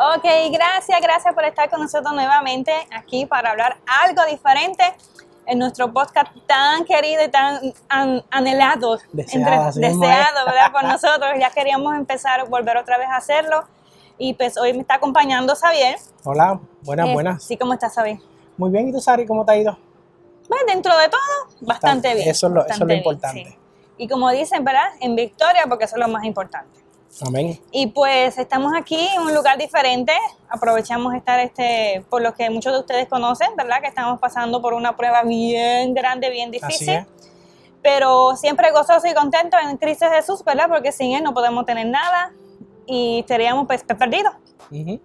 [0.00, 4.84] Ok, gracias, gracias por estar con nosotros nuevamente aquí para hablar algo diferente
[5.46, 10.70] en nuestro podcast tan querido y tan an- anhelado, Deseado, deseado, ¿verdad?
[10.72, 11.32] Por nosotros.
[11.40, 13.64] Ya queríamos empezar, volver otra vez a hacerlo.
[14.18, 15.96] Y pues hoy me está acompañando Xavier.
[16.24, 17.42] Hola, buenas, Eh, buenas.
[17.42, 18.18] Sí, ¿cómo estás, Xavier?
[18.56, 19.78] Muy bien, ¿y tú, Sari, cómo te ha ido?
[20.48, 21.20] Pues dentro de todo,
[21.62, 22.28] bastante bien.
[22.28, 23.44] Eso es lo, eso es lo bien, importante.
[23.50, 23.58] sí.
[23.96, 24.90] Y como dicen, ¿verdad?
[25.00, 26.78] En victoria, porque eso es lo más importante.
[27.26, 27.58] Amén.
[27.72, 30.12] Y pues estamos aquí en un lugar diferente.
[30.48, 33.80] Aprovechamos estar, este, por lo que muchos de ustedes conocen, ¿verdad?
[33.80, 36.88] Que estamos pasando por una prueba bien grande, bien Así difícil.
[36.90, 37.06] es.
[37.82, 40.66] Pero siempre gozoso y contento en Cristo Jesús, ¿verdad?
[40.68, 42.32] Porque sin Él no podemos tener nada
[42.86, 44.34] y estaríamos pues, perdidos.
[44.70, 45.00] Ujú.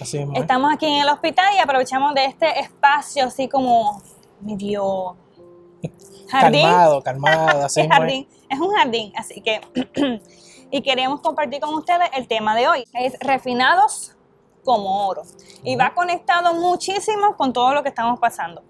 [0.00, 0.34] Así mismo.
[0.34, 0.40] es.
[0.40, 4.02] Estamos aquí en el hospital y aprovechamos de este espacio así como
[4.40, 5.16] medio
[6.28, 6.62] jardín.
[6.62, 7.62] Calmado, calmado.
[7.66, 7.88] Así es.
[7.88, 9.60] jardín, es un jardín, así que
[10.72, 14.16] y queremos compartir con ustedes el tema de hoy, es refinados
[14.64, 15.22] como oro.
[15.62, 18.62] Y va conectado muchísimo con todo lo que estamos pasando.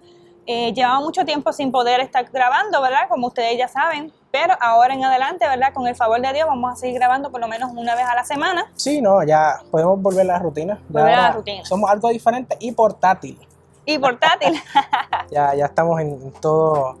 [0.45, 3.07] Eh, llevaba mucho tiempo sin poder estar grabando, ¿verdad?
[3.07, 5.73] Como ustedes ya saben, pero ahora en adelante, ¿verdad?
[5.73, 8.15] Con el favor de Dios vamos a seguir grabando por lo menos una vez a
[8.15, 8.69] la semana.
[8.75, 10.81] Sí, no, ya podemos volver a la rutina.
[10.89, 11.63] Volver a la rutina.
[11.63, 13.39] Somos algo diferente y portátil.
[13.85, 14.61] Y portátil.
[15.31, 16.95] Ya, ya estamos en todos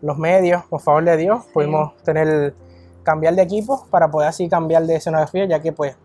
[0.00, 1.44] los medios, por favor de Dios.
[1.52, 2.54] Pudimos tener,
[3.08, 5.96] cambiar de equipo para poder así cambiar de escenografía, ya que pues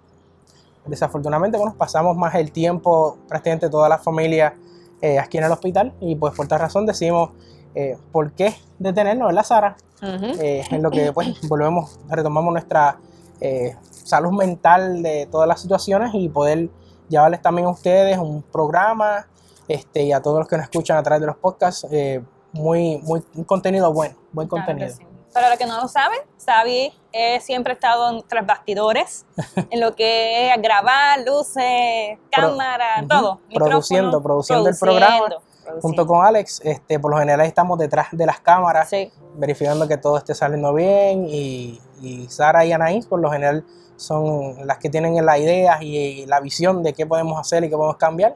[0.85, 4.55] desafortunadamente bueno, pasamos más el tiempo, prácticamente toda la familia
[5.01, 7.31] eh, aquí en el hospital y pues por tal razón decidimos
[7.75, 9.75] eh, por qué detenernos, ¿verdad Sara?
[10.01, 10.41] Ujú.
[10.41, 12.97] Eh, en lo que pues volvemos, retomamos nuestra
[13.41, 16.69] eh, salud mental de todas las situaciones y poder
[17.09, 19.27] llevarles también a ustedes un programa
[19.67, 22.23] este, y a todos los que nos escuchan a través de los podcasts, eh,
[22.53, 24.95] muy, muy, un contenido bueno, buen contenido.
[25.33, 29.25] Para los que no lo saben, Xavi eh, siempre estado en tras bastidores,
[29.71, 33.39] en lo que es grabar, luces, cámara, todo.
[33.53, 35.81] Produciendo, produciendo el programa, produciendo.
[35.81, 39.97] Junto con Alex, este, por lo general estamos detrás de las cámaras, Sí, verificando que
[39.97, 43.65] todo esté saliendo bien y, y Sara y Anaís por lo general
[43.95, 47.77] son las que tienen las ideas y la visión de qué podemos hacer y qué
[47.77, 48.35] podemos cambiar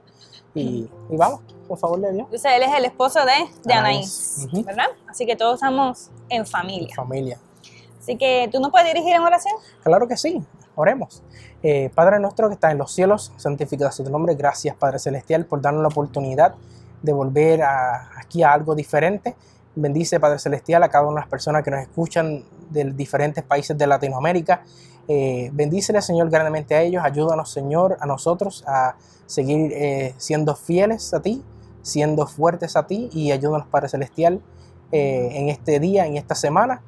[0.56, 2.00] y, y vamos, por favor
[2.56, 3.34] él es el esposo de,
[3.64, 4.48] de Anaís.
[4.66, 4.88] ¿verdad?
[5.08, 6.96] Así que todos estamos en familia.
[6.96, 7.40] familia.
[8.00, 9.54] Así que tú nos puedes dirigir en oración.
[9.84, 10.42] Claro que sí,
[10.76, 11.22] oremos.
[11.64, 14.36] Eh, Padre nuestro que está en los cielos, santificado sea tu nombre.
[14.36, 16.54] Gracias, Padre Celestial, por darnos la oportunidad
[17.02, 19.36] de volver a- aquí a algo diferente.
[19.76, 23.78] Bendice, Padre Celestial, a cada una de las personas que nos escuchan de diferentes países
[23.78, 24.64] de Latinoamérica.
[25.08, 27.04] Eh, bendícele, Señor, grandemente a ellos.
[27.04, 28.96] Ayúdanos, Señor, a nosotros a
[29.26, 31.44] seguir eh, siendo fieles a ti,
[31.88, 34.42] siendo fuertes a ti y ayúdanos, Padre Celestial,
[34.92, 36.82] eh, en este día, en esta semana.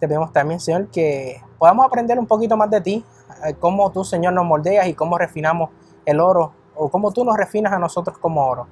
[0.00, 3.04] Te pedimos también, Señor, que podamos aprender un poquito más de ti,
[3.46, 5.70] eh, cómo tú, Señor, nos moldeas y cómo refinamos
[6.04, 8.66] el oro, o cómo tú nos refinas a nosotros como oro.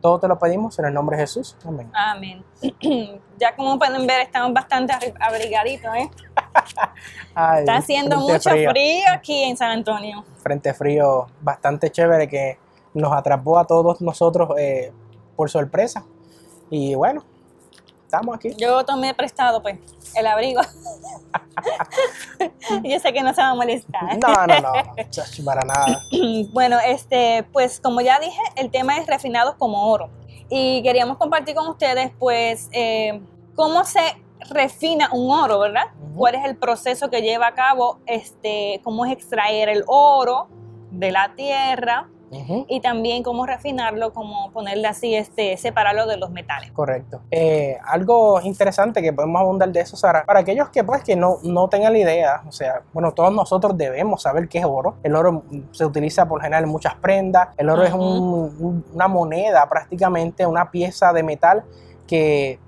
[0.00, 1.56] Todo te lo pedimos en el nombre de Jesús.
[1.64, 1.90] Amén.
[1.92, 2.44] Amén.
[3.38, 6.10] ya como pueden ver, estamos bastante abrigaditos, ¿eh?
[7.34, 9.02] Ay, Está haciendo mucho frío.
[9.12, 10.24] aquí en San Antonio.
[10.38, 12.58] Frente frío bastante chévere que
[12.94, 14.92] nos atrapó a todos nosotros eh,
[15.38, 16.04] por sorpresa.
[16.68, 17.22] Y bueno,
[18.02, 18.50] estamos aquí.
[18.58, 19.78] Yo tomé prestado, pues,
[20.16, 20.60] el abrigo.
[22.82, 24.18] Yo sé que no se va a molestar.
[24.18, 26.02] No, no, no, no, para nada.
[26.52, 30.10] Bueno, este, pues como ya dije, el tema es refinados como oro.
[30.50, 33.20] Y queríamos compartir con ustedes, pues, eh,
[33.54, 34.00] cómo se
[34.50, 35.84] refina un oro, ¿verdad?
[36.16, 38.00] ¿Cuál es el proceso que lleva a cabo?
[38.06, 40.48] Este, cómo es extraer el oro
[40.90, 42.08] de la tierra
[42.68, 46.70] Y también cómo refinarlo, cómo ponerle así, este, separarlo de los metales.
[46.72, 47.20] Correcto.
[47.30, 51.38] Eh, algo interesante que podemos abundar de eso, Sara, para aquellos que pues que no,
[51.42, 54.96] no tengan la idea, o sea, bueno, todos nosotros debemos saber qué es oro.
[55.02, 57.48] El oro se utiliza por general en muchas prendas.
[57.56, 61.64] El oro es un- un- una moneda prácticamente, una pieza de metal
[62.06, 62.58] que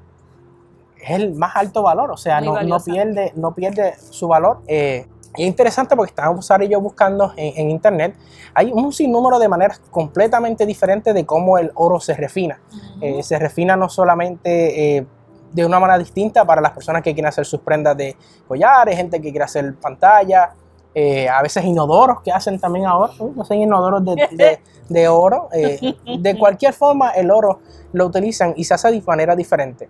[1.02, 4.60] es el más alto valor, o sea, no, no pierde, no pierde su valor.
[4.66, 5.06] Eh,
[5.36, 8.16] y es interesante porque estábamos Sara y yo buscando en, en internet,
[8.54, 12.60] hay un sinnúmero de maneras completamente diferentes de cómo el oro se refina.
[13.00, 15.06] Eh, se refina no solamente eh,
[15.52, 18.16] de una manera distinta para las personas que quieren hacer sus prendas de
[18.48, 20.50] collares, gente que quiere hacer pantalla,
[20.94, 23.40] eh, a veces inodoros que hacen también ahora, ¿no?
[23.42, 25.48] hacen inodoros de, de- de oro.
[25.52, 27.60] de cualquier forma, el oro
[27.92, 29.88] lo utilizan y se hace de manera diferente.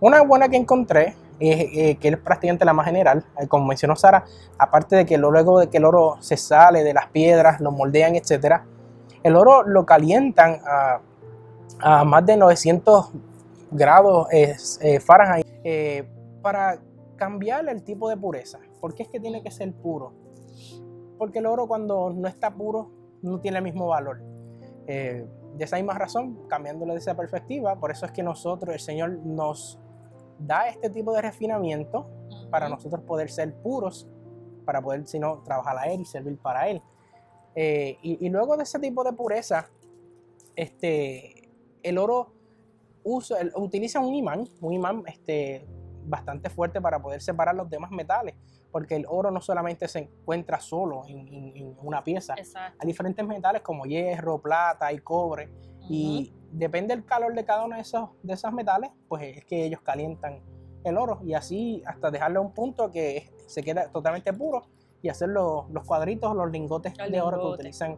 [0.00, 3.96] Una buena que encontré, eh, eh, que es prácticamente la más general, eh, como mencionó
[3.96, 4.24] Sara,
[4.58, 8.16] aparte de que luego de que el oro se sale de las piedras, lo moldean,
[8.16, 8.64] etcétera,
[9.22, 11.00] el oro lo calientan a,
[12.04, 13.10] más de 900
[13.70, 16.08] grados eh, Fahrenheit eh,
[16.42, 16.80] para
[17.16, 18.58] cambiar el tipo de pureza.
[18.80, 20.12] ¿Por qué es que tiene que ser puro?
[21.18, 22.90] Porque el oro cuando no está puro
[23.22, 24.22] no tiene el mismo valor.
[24.86, 25.26] Eh,
[25.56, 29.18] de esa misma razón, cambiándolo de esa perspectiva, por eso es que nosotros, el Señor
[29.24, 29.78] nos
[30.38, 32.06] da este tipo de refinamiento
[32.50, 34.08] para nosotros poder ser puros,
[34.64, 36.82] para poder, si no, trabajar a Él y servir para Él.
[37.54, 39.68] Eh, y, luego de ese tipo de pureza,
[40.54, 41.50] este,
[41.82, 42.32] el oro
[43.02, 45.66] usa, utiliza un imán, un imán este,
[46.04, 48.34] bastante fuerte para poder separar los demás metales,
[48.70, 53.86] porque el oro no solamente se encuentra solo en, una pieza, hay diferentes metales como
[53.86, 55.48] hierro, plata y cobre,
[55.88, 59.64] y depende del calor de cada uno de esos, de esos metales, pues es que
[59.64, 60.40] ellos calientan
[60.84, 64.66] el oro y así hasta dejarle a un punto que se queda totalmente puro
[65.02, 67.96] y hacer los, cuadritos, los lingotes de oro que utilizan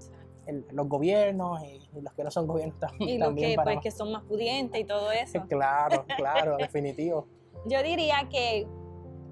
[0.72, 3.10] los gobiernos y, los que no son gobiernos también.
[3.10, 5.40] Y los que, pues, que son más pudientes y todo eso.
[5.48, 7.26] claro, claro, definitivo.
[7.66, 8.66] Yo diría que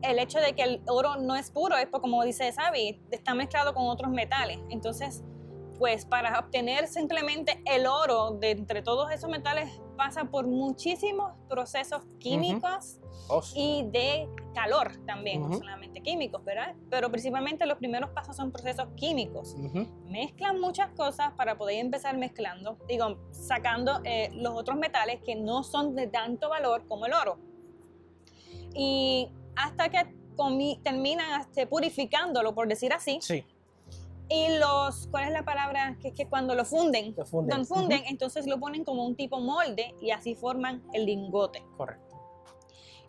[0.02, 3.74] el hecho de que el oro no es puro es como dice Sabi, está mezclado
[3.74, 4.58] con otros metales.
[4.70, 5.24] Entonces,
[5.78, 12.02] pues para obtener simplemente el oro de entre todos esos metales pasa por muchísimos procesos
[12.18, 13.00] químicos
[13.54, 16.74] y de calor también, no solamente químicos, ¿verdad?
[16.90, 19.54] Pero principalmente los primeros pasos son procesos químicos.
[20.06, 25.62] Mezclan muchas cosas para poder empezar mezclando, digo, sacando eh, los otros metales que no
[25.62, 27.38] son de tanto valor como el oro.
[28.74, 30.14] Y hasta que
[30.82, 33.18] terminan este, purificándolo, por decir así.
[33.20, 33.44] Sí
[34.28, 35.96] y los, ¿cuál es la palabra?
[36.00, 39.94] Que, que cuando lo funden, lo funden, funden entonces lo ponen como un tipo molde
[40.00, 41.62] y así forman el lingote.
[41.76, 42.08] Correcto.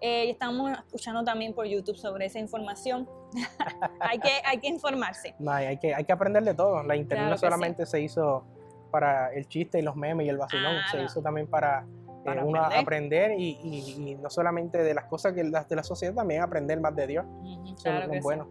[0.02, 3.10] Eh, estamos escuchando también por YouTube sobre esa información.
[4.00, 5.36] hay, que, hay que informarse.
[5.40, 6.84] No, hay, que, hay que aprender de todo.
[6.84, 8.46] La internet no solamente se hizo
[8.92, 11.86] para el chiste y los memes y el vacilón, ah, se hizo también para,
[12.26, 16.16] eh, uno aprender, y, y, no solamente de las cosas que las de la sociedad,
[16.16, 17.26] también aprender más de Dios.
[17.84, 18.48] claro es bueno.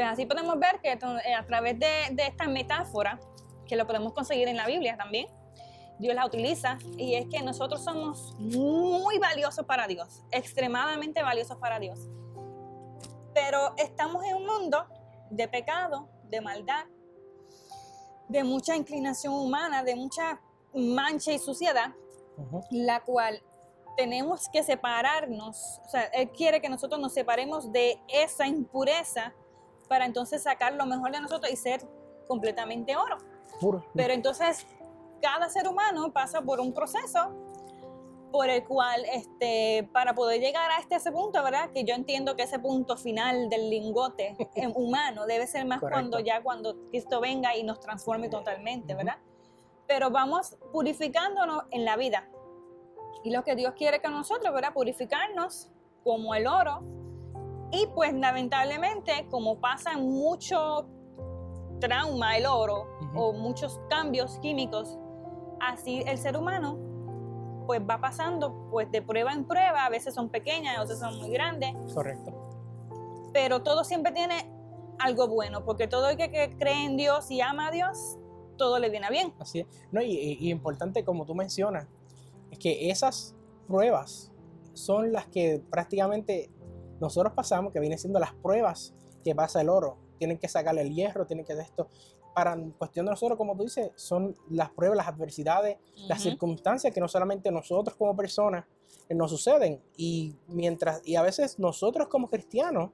[0.00, 3.20] Pues así podemos ver que eh, a través de, esta metáfora,
[3.66, 5.26] que lo podemos conseguir en la Biblia también,
[5.98, 11.78] Dios la utiliza y es que nosotros somos muy valiosos para Dios, extremadamente valiosos para
[11.78, 12.08] Dios.
[13.34, 14.86] Pero estamos en un mundo
[15.28, 16.86] de pecado, de maldad,
[18.26, 20.40] de mucha inclinación humana, de mucha
[20.72, 21.92] mancha y suciedad,
[22.70, 23.42] la cual
[23.98, 25.78] tenemos que separarnos.
[25.84, 29.34] O sea, Él quiere que nosotros nos separemos de esa impureza
[29.90, 31.80] para entonces sacar lo mejor de nosotros y ser
[32.28, 33.18] completamente oro.
[33.60, 33.84] Puro.
[33.92, 34.64] Pero entonces
[35.20, 37.34] cada ser humano pasa por un proceso
[38.30, 41.72] por el cual, este, para poder llegar a este ese punto, ¿verdad?
[41.72, 44.36] Que yo entiendo que ese punto final del lingote
[44.76, 49.18] humano debe ser más cuando ya cuando Cristo venga y nos transforme totalmente, ¿verdad?
[49.88, 52.28] Pero vamos purificándonos en la vida.
[53.24, 54.72] Y lo que Dios quiere que nosotros, ¿verdad?
[54.72, 55.68] Purificarnos
[56.04, 56.84] como el oro,
[57.72, 60.86] y pues lamentablemente, como pasa mucho
[61.80, 64.98] trauma el oro o muchos cambios químicos,
[65.60, 66.78] así el ser humano
[67.66, 71.16] pues va pasando pues de prueba en prueba, a veces son pequeñas, a veces son
[71.18, 71.72] muy grandes.
[71.94, 72.32] Correcto.
[73.32, 74.50] Pero todo siempre tiene
[74.98, 78.18] algo bueno, porque todo el que, cree en Dios y ama a Dios,
[78.58, 79.32] todo le viene bien.
[79.38, 79.66] Así es.
[79.92, 81.86] No, y, y importante, como tú mencionas,
[82.50, 83.36] es que esas
[83.68, 84.32] pruebas
[84.74, 86.50] son las que prácticamente
[87.00, 88.94] nosotros pasamos, que viene siendo las pruebas
[89.24, 89.96] que pasa el oro.
[90.18, 91.88] Tienen que sacarle el hierro, tienen que hacer esto.
[92.34, 97.00] Para cuestión de nosotros, como tú dices, son las pruebas, las adversidades, las circunstancias que
[97.00, 98.66] no solamente nosotros como personas
[99.08, 99.82] eh, nos suceden.
[99.96, 102.90] Y mientras, y a veces nosotros como cristianos,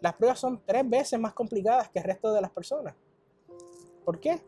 [0.00, 2.94] las pruebas son tres veces más complicadas que el resto de las personas.
[4.04, 4.42] ¿Por qué?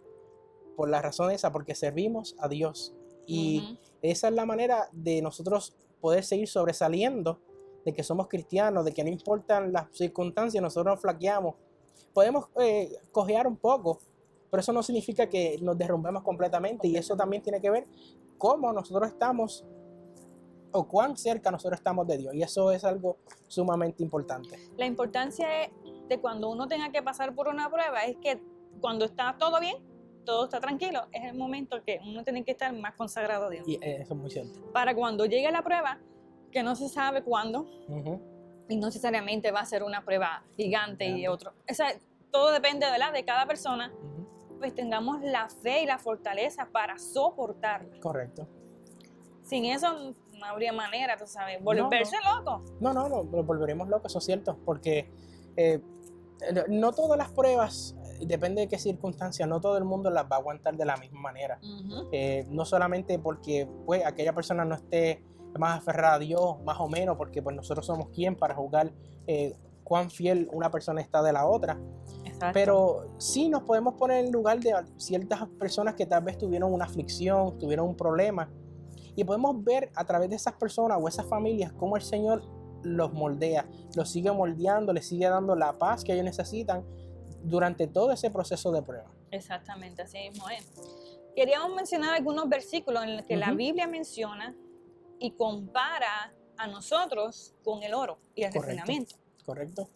[0.77, 2.95] Por la razón esa, porque servimos a Dios.
[3.27, 7.41] Y esa es la manera de nosotros poder seguir sobresaliendo
[7.87, 11.55] de que somos cristianos, de que no importan las circunstancias, nosotros nos flaqueamos.
[12.13, 14.01] Podemos eh, cojear un poco,
[14.51, 17.87] pero eso no significa que nos derrumbemos completamente y eso también tiene que ver
[18.39, 19.65] cómo nosotros estamos
[20.73, 24.59] o cuán cerca nosotros estamos de Dios y eso es algo sumamente importante.
[24.77, 25.47] La importancia
[26.09, 28.43] de cuando uno tenga que pasar por una prueba es que
[28.81, 29.77] cuando está todo bien,
[30.25, 33.69] todo está tranquilo, es el momento que uno tiene que estar más consagrado a Dios.
[33.69, 34.73] Y eso es muy cierto.
[34.73, 36.01] Para cuando llegue la prueba,
[36.57, 37.67] que no se sabe cuándo
[38.67, 41.53] y no necesariamente va a ser una prueba gigante y otro.
[41.71, 41.89] O sea,
[42.33, 43.93] todo depende de la de cada persona.
[44.59, 48.01] Pues tengamos la fe y la fortaleza para soportarlo.
[48.01, 48.49] Correcto.
[49.43, 52.65] Sin eso no habría manera, tú sabes, volverse loco.
[52.81, 55.13] No, no, no, volveremos locos, eso es cierto, porque
[55.59, 55.83] eh,
[56.71, 60.39] no todas las pruebas, depende de qué circunstancias, no todo el mundo las va a
[60.39, 61.61] aguantar de la misma manera.
[62.13, 65.23] Eh, no solamente porque pues, aquella persona no esté
[65.59, 68.93] más aferrada a Dios, más o menos, porque pues nosotros somos quien para juzgar
[69.27, 71.79] eh, cuán fiel una persona está de la otra.
[72.25, 72.51] Exacto.
[72.53, 76.85] Pero sí nos podemos poner en lugar de ciertas personas que tal vez tuvieron una
[76.85, 78.51] aflicción, tuvieron un problema.
[79.15, 82.43] Y podemos ver a través de esas personas o esas familias cómo el Señor
[82.83, 86.85] los moldea, los sigue moldeando, les sigue dando la paz que ellos necesitan
[87.43, 89.11] durante todo ese proceso de prueba.
[89.31, 90.71] Exactamente, así mismo es.
[91.35, 93.57] Queríamos mencionar algunos versículos en los que la Ujú.
[93.57, 94.55] Biblia menciona
[95.19, 98.67] y compara a nosotros con el oro y el Correcto.
[98.69, 99.17] refinamiento.
[99.45, 99.89] ¿Correcto?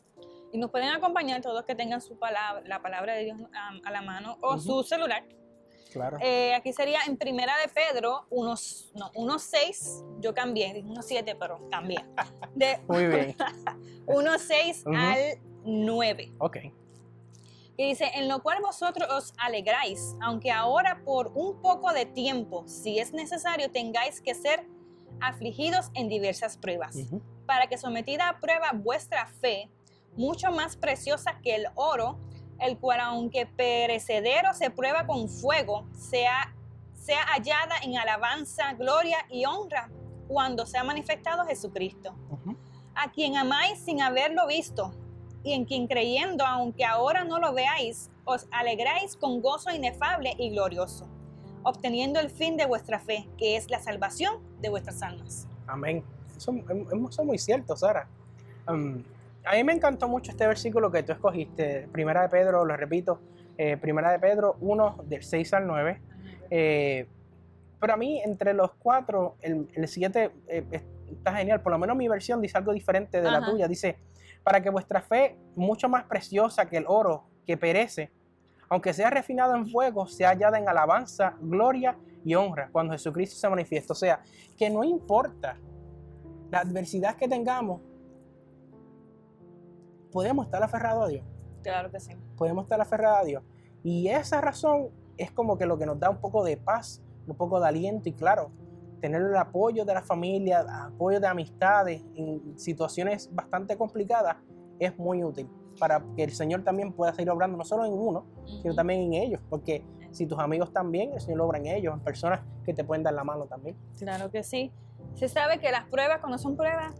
[0.53, 3.91] Y nos pueden acompañar todos que tengan su palabra, la palabra de Dios a, a
[3.91, 4.61] la mano o Ujú.
[4.61, 5.25] su celular.
[5.93, 6.19] Claro.
[6.21, 11.35] Eh, aquí sería en Primera de Pedro, unos, no, unos 6, yo cambié, unos 7,
[11.35, 12.05] pero cambié.
[12.55, 13.37] De Muy bien.
[14.07, 14.95] unos 6 Ujú.
[14.97, 15.19] al
[15.65, 16.33] 9.
[16.39, 16.57] Ok.
[17.77, 22.65] que dice, en lo cual vosotros os alegráis, aunque ahora por un poco de tiempo,
[22.69, 24.67] si es necesario, tengáis que ser
[25.21, 26.97] afligidos en diversas pruebas,
[27.47, 29.69] para que sometida a prueba vuestra fe,
[30.17, 32.19] mucho más preciosa que el oro,
[32.59, 36.55] el cual aunque perecedero se prueba con fuego, sea,
[36.95, 39.91] sea hallada en alabanza, gloria y honra
[40.29, 42.15] cuando sea manifestado Jesucristo.
[42.95, 44.93] A quien amáis sin haberlo visto,
[45.43, 50.50] y en quien creyendo, aunque ahora no lo veáis, os alegráis con gozo inefable y
[50.50, 51.09] glorioso,
[51.62, 55.47] obteniendo el fin de vuestra fe, que es la salvación de vuestras almas.
[55.67, 56.02] Amén.
[56.37, 58.09] Eso, eso es muy cierto, Sara.
[58.69, 59.02] Um,
[59.45, 63.21] a mí me encantó mucho este versículo que tú escogiste, Primera de Pedro, lo repito,
[63.57, 66.00] eh, Primera de Pedro 1, del 6 al 9.
[66.50, 67.07] Eh,
[67.81, 70.31] pero a mí, entre los cuatro, el 7
[71.11, 71.62] está genial.
[71.62, 73.50] Por lo menos mi versión dice algo diferente de la Ajá.
[73.50, 73.69] tuya.
[73.69, 73.97] Dice,
[74.43, 78.11] para que vuestra fe, mucho más preciosa que el oro que perece,
[78.71, 83.49] aunque sea refinado en fuego, sea hallada en alabanza, gloria y honra cuando Jesucristo se
[83.49, 83.93] manifiesta.
[83.93, 84.23] O sea,
[84.57, 85.59] que no importa
[86.50, 87.83] la adversidad que tengamos,
[90.12, 91.25] podemos estar aferrados a Dios
[91.62, 92.12] Claro que sí.
[92.37, 93.43] podemos estar aferrados a Dios.
[93.83, 97.37] Y esa razón es como que lo que nos da un poco de paz, un
[97.37, 98.53] poco de aliento y claro,
[99.00, 104.37] tener el apoyo de la familia, apoyo de amistades en situaciones bastante complicadas
[104.79, 105.49] es muy útil
[105.80, 108.26] para que el Señor también pueda seguir obrando no solo en uno,
[108.62, 109.82] sino también en ellos, porque
[110.12, 113.14] si tus amigos también, el Señor obra en ellos, en personas que te pueden dar
[113.14, 113.76] la mano también.
[113.99, 114.70] Claro que sí.
[115.14, 116.94] Se sabe que las pruebas, cuando son pruebas,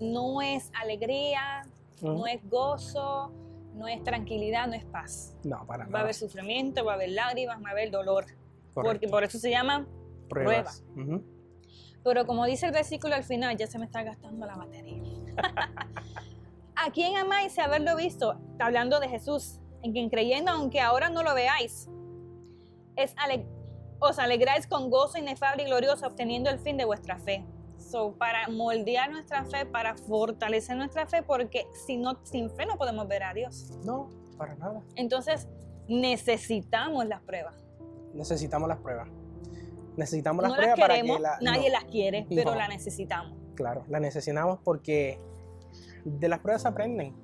[0.00, 1.62] no es alegría,
[2.02, 3.32] no es gozo,
[3.74, 5.36] no es tranquilidad, no es paz.
[5.44, 6.00] No, para Va a nada.
[6.00, 8.24] haber sufrimiento, va a haber lágrimas, va a haber dolor.
[8.72, 9.86] Porque por eso se llama
[10.28, 10.82] pruebas.
[10.96, 11.22] Ujú.
[12.02, 15.02] Pero como dice el versículo al final, ya se me está gastando la batería.
[16.76, 18.38] ¿A quién amáis haberlo visto?
[18.52, 21.88] Está hablando de Jesús, en quien creyendo, aunque ahora no lo veáis,
[22.96, 23.46] es ale-
[23.98, 27.44] os alegráis con gozo inefable y glorioso, obteniendo el fin de vuestra fe.
[27.78, 32.76] So, para moldear nuestra fe, para fortalecer nuestra fe, porque si no, sin fe no
[32.76, 33.70] podemos ver a Dios.
[33.84, 34.82] No, para nada.
[34.96, 35.48] Entonces,
[35.88, 37.54] necesitamos las pruebas.
[38.12, 39.08] Necesitamos las pruebas.
[39.96, 41.74] Necesitamos las no las pruebas para queremos, que la, nadie no.
[41.74, 42.56] las quiere, pero No.
[42.56, 43.34] las necesitamos.
[43.54, 45.18] Claro, la necesitamos porque
[46.06, 47.14] de las pruebas se aprenden.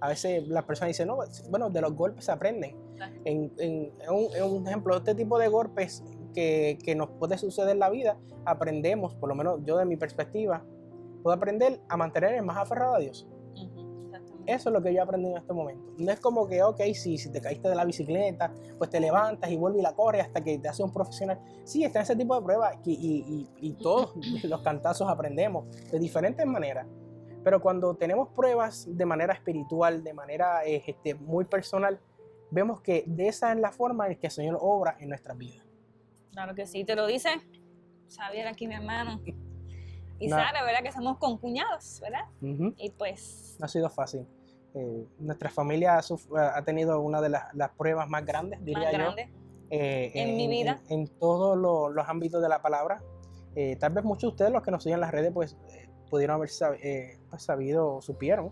[0.00, 1.18] A veces las personas dicen, no,
[1.50, 2.76] bueno, de los golpes se aprenden.
[3.24, 6.02] En, en- en un, en un ejemplo, este tipo de golpes
[6.34, 9.96] que, que nos puede suceder en la vida, aprendemos, por lo menos yo de mi
[9.96, 10.64] perspectiva,
[11.22, 13.26] puedo aprender a mantenerme más aferrado a Dios.
[14.46, 15.92] Eso es lo que yo he aprendido en este momento.
[15.98, 19.50] No es como que, ok, sí, si te caíste de la bicicleta, pues te levantas
[19.50, 21.40] y vuelves y la corres hasta que te hace un profesional.
[21.64, 24.12] Sí, está ese tipo de pruebas y, y- y- y todos
[24.44, 26.86] los cantazos aprendemos de diferentes maneras.
[27.46, 32.00] Pero cuando tenemos pruebas de manera espiritual, de manera eh, este, muy personal,
[32.50, 35.64] vemos que de esa es la forma en que el Señor obra en nuestras vidas.
[36.32, 37.28] Claro que sí, te lo dice
[38.08, 39.20] Xavier aquí, mi hermano.
[40.18, 40.36] Y No.
[40.36, 40.82] Sara, ¿verdad?
[40.82, 42.22] Que somos concuñados, ¿verdad?
[42.40, 42.74] Ujú.
[42.78, 44.26] Y pues, No ha sido fácil.
[44.74, 48.92] Eh, nuestra familia ha ha tenido una de las, las pruebas más grandes, diría más
[48.92, 48.98] yo.
[48.98, 49.32] grande.
[49.70, 50.80] eh, En mi vida.
[50.88, 53.02] En, en todos lo- los ámbitos de la palabra.
[53.54, 55.54] Eh, tal vez muchos de ustedes, los que nos siguen en las redes, pues
[56.10, 58.50] pudieron haber sab- eh, pues, sabido o supieron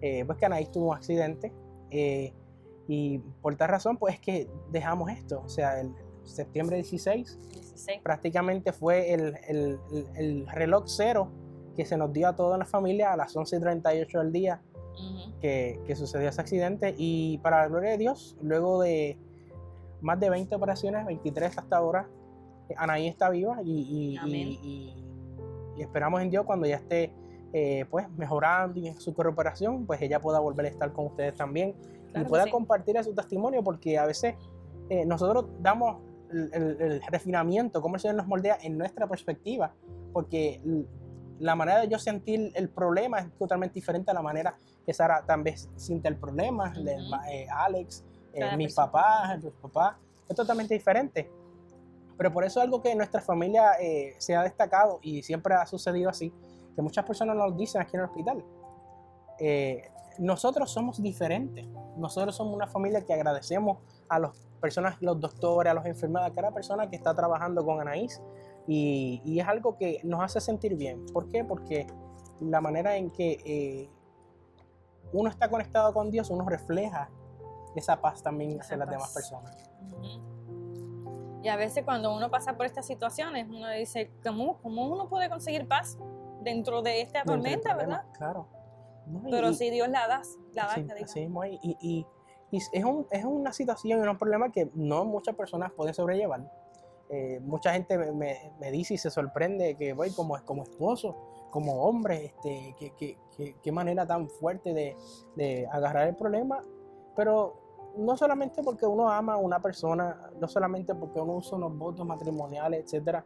[0.00, 1.52] eh, pues que Anaís tuvo un accidente.
[1.90, 2.32] eh,
[2.88, 5.42] y por tal razón, pues es que dejamos esto.
[5.44, 5.90] O sea, el
[6.24, 8.00] septiembre 16 16.
[8.02, 11.28] prácticamente fue el, el- el- el reloj cero
[11.76, 14.62] que se nos dio a toda la familia a las 11.38 del día
[14.94, 15.38] Ujú.
[15.40, 19.18] que, que sucedió ese accidente y para la gloria de Dios, luego de
[20.00, 22.08] más de 20 operaciones, 23 hasta ahora,
[22.76, 25.05] Anaí está viva y, y- y- y-
[25.76, 27.12] y esperamos en Dios cuando ya esté
[27.52, 31.34] eh, pues mejorando y en su recuperación, pues ella pueda volver a estar con ustedes
[31.34, 31.74] también
[32.12, 32.50] Claro y pueda sí.
[32.50, 34.34] compartir su testimonio porque a veces
[34.90, 35.96] eh, nosotros damos
[36.30, 39.72] el, el- el refinamiento, cómo el Señor nos moldea en nuestra perspectiva,
[40.12, 40.60] porque
[41.38, 45.22] la manera de yo sentir el problema es totalmente diferente a la manera que Sara
[45.26, 46.72] también siente el problema,
[47.30, 48.90] eh, Alex, eh, mis persona.
[48.92, 49.96] papás, tus papás,
[50.28, 51.30] es totalmente diferente.
[52.16, 55.54] Pero por eso es algo que en nuestra familia eh, se ha destacado y siempre
[55.54, 56.32] ha sucedido así,
[56.74, 58.44] que muchas personas nos dicen aquí en el hospital.
[59.38, 61.66] eh, nosotros somos diferentes.
[61.98, 63.76] Nosotros somos una familia que agradecemos
[64.08, 64.30] a las
[64.62, 68.22] personas, los doctores, a los enfermeros, a cada persona que está trabajando con Anaís.
[68.66, 71.04] Y, y es algo que nos hace sentir bien.
[71.12, 71.44] ¿Por qué?
[71.44, 71.86] Porque
[72.40, 73.90] la manera en que eh,
[75.12, 77.10] uno está conectado con Dios, uno refleja
[77.74, 78.94] esa paz también Esa hacia las paz.
[78.96, 79.70] demás personas.
[79.98, 80.35] Ujú.
[81.46, 85.28] Y a veces cuando uno pasa por estas situaciones, uno dice, ¿cómo, cómo uno puede
[85.30, 85.96] conseguir paz
[86.42, 88.02] dentro de esta tormenta, verdad?
[88.18, 88.48] Claro.
[89.06, 90.22] No, Pero y- si Dios la da,
[90.54, 91.04] la da, Sí, que diga.
[91.06, 91.44] así mismo.
[91.44, 92.04] Y, y-
[92.50, 96.50] y es, un- es una situación y un problema que no muchas personas pueden sobrellevar.
[97.10, 101.14] Eh, mucha gente me, me- me dice y se sorprende que voy como, como esposo,
[101.52, 104.96] como hombre, este, que, que- que- qué manera tan fuerte de,
[105.36, 106.60] de agarrar el problema.
[107.14, 107.54] Pero
[107.96, 112.06] no solamente porque uno ama a una persona, no solamente porque uno usa unos votos
[112.06, 113.24] matrimoniales, etcétera,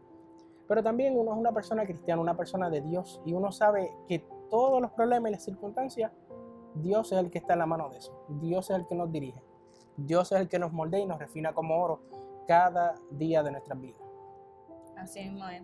[0.66, 4.24] pero también uno es una persona cristiana, una persona de Dios, y uno sabe que
[4.48, 6.12] todos los problemas y las circunstancias
[6.74, 8.12] Dios es el que está en la mano de eso.
[8.28, 9.42] Dios es el que nos dirige.
[9.96, 12.00] Dios es el que nos moldea y nos refina como oro
[12.46, 14.00] cada día de nuestras vidas.
[14.96, 15.62] Así mismo es.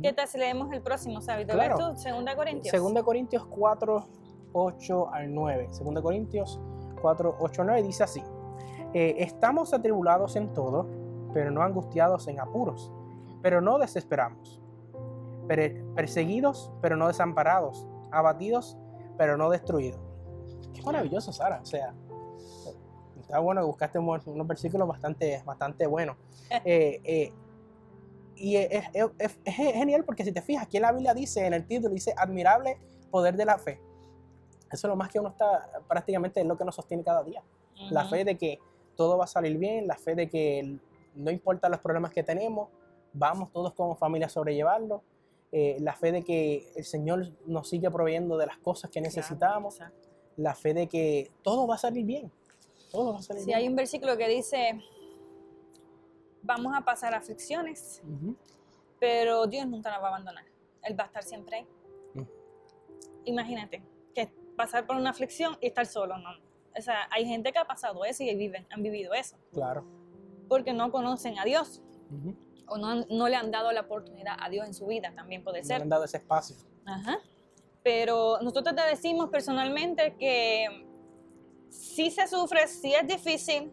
[0.00, 1.20] ¿Qué tal si leemos el próximo?
[1.20, 1.96] ¿Te Claro.
[1.96, 2.70] Segunda Corintios.
[2.70, 4.06] Segunda Corintios 4,
[4.52, 5.68] 8 al 9.
[5.70, 6.60] Segunda Corintios
[7.00, 8.22] 4, 8 al 9 dice así.
[8.94, 10.86] Eh, estamos atribulados en todo,
[11.32, 12.90] pero no angustiados en apuros,
[13.42, 14.60] pero no desesperamos.
[15.94, 17.86] Perseguidos, pero no desamparados.
[18.10, 18.76] Abatidos,
[19.18, 20.00] pero no destruidos.
[20.72, 21.60] Qué maravilloso, Sara.
[21.62, 21.92] O sea,
[23.20, 26.16] está bueno que buscaste unos versículos bastante, bastante buenos.
[26.64, 27.32] Eh, eh,
[28.36, 31.46] y es, es- es- es genial porque si te fijas, aquí en la Biblia dice,
[31.46, 32.78] en el título dice, admirable
[33.10, 33.80] poder de la fe.
[34.70, 37.42] Eso es lo más que uno está, prácticamente es lo que nos sostiene cada día.
[37.90, 38.10] La Ujú.
[38.10, 38.58] fe de que
[38.96, 40.78] todo va a salir bien, la fe de que
[41.14, 42.68] no importa los problemas que tenemos,
[43.12, 45.02] vamos todos como familia a sobrellevarlo,
[45.52, 49.76] eh, la fe de que el Señor nos sigue proveyendo de las cosas que necesitamos,
[49.76, 49.94] Claro,
[50.36, 52.32] la fe de que todo va a salir bien,
[52.90, 53.56] todo va a salir bien.
[53.56, 54.80] hay un versículo que dice,
[56.42, 58.02] vamos a pasar aflicciones,
[58.98, 60.44] pero Dios nunca nos va a abandonar.
[60.82, 61.66] Él va a estar siempre ahí.
[62.14, 62.22] Mm.
[63.26, 63.82] Imagínate,
[64.14, 66.30] que pasar por una aflicción y estar solo, no.
[66.76, 69.84] O sea, hay gente que ha pasado eso y viven, han vivido eso, Claro.
[70.48, 71.82] porque no conocen a Dios
[72.66, 75.62] o no, le han dado la oportunidad a Dios en su vida, también puede No
[75.62, 75.82] le ser.
[75.82, 76.56] han dado ese espacio.
[76.86, 77.18] Ajá.
[77.82, 80.86] Pero nosotros te decimos personalmente que
[81.70, 83.70] sí se sufre, sí es difícil,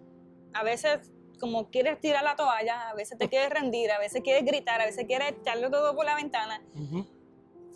[0.54, 4.46] a veces como quieres tirar la toalla, a veces te quieres rendir, a veces quieres
[4.46, 7.06] gritar, a veces quieres echarlo todo por la ventana, Ujú.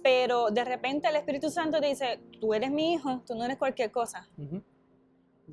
[0.04, 3.58] pero de repente el Espíritu Santo te dice, tú eres mi hijo, tú no eres
[3.58, 4.62] cualquier cosa, Ujú.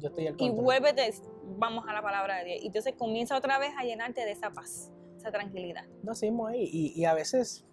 [0.03, 1.11] Yo estoy al y vuélvete,
[1.59, 4.51] vamos a la palabra de Dios, y entonces comienza otra vez a llenarte de esa
[4.51, 5.85] paz, esa tranquilidad.
[6.03, 6.69] No, seguimos ahí.
[6.73, 7.65] Y, y a veces,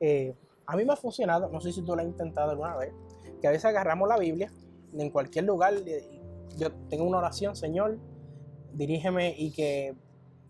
[0.00, 0.34] eh,
[0.66, 2.92] a mí me ha funcionado, no sé si tú lo has intentado alguna vez,
[3.40, 4.50] que a veces agarramos la Biblia
[4.98, 5.74] en cualquier lugar.
[6.58, 7.98] Yo tengo una oración, Señor,
[8.72, 9.94] dirígeme y que.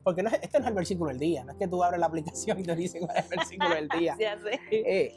[0.05, 1.99] Porque no es- este no es el versículo del día, no es que tú abres
[1.99, 4.17] la aplicación y te dice cuál es el versículo del día.
[4.21, 4.61] Ya sé.
[4.71, 5.13] Eh,